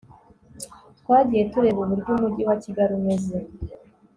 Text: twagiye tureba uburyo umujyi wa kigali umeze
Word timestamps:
twagiye 0.99 1.43
tureba 1.51 1.79
uburyo 1.83 2.09
umujyi 2.15 2.41
wa 2.49 2.55
kigali 2.63 2.91
umeze 2.99 3.37